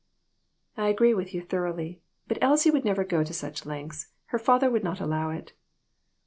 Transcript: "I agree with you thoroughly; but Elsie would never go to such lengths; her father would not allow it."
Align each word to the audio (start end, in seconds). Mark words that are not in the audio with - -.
"I 0.77 0.87
agree 0.87 1.13
with 1.13 1.31
you 1.31 1.43
thoroughly; 1.43 2.01
but 2.27 2.39
Elsie 2.41 2.71
would 2.71 2.83
never 2.83 3.03
go 3.03 3.23
to 3.23 3.33
such 3.35 3.67
lengths; 3.67 4.07
her 4.33 4.39
father 4.39 4.67
would 4.71 4.83
not 4.83 4.99
allow 4.99 5.29
it." 5.29 5.53